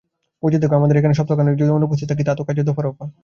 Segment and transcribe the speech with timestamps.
[0.43, 0.71] বুঝে দেখ!
[0.85, 3.05] আর এখানে সপ্তাহখানেকের জন্য যদি অনুপস্থিত থাকি তো কাজের দফা রফা।